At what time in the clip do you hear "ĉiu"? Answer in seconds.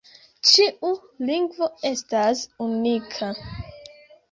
0.51-0.89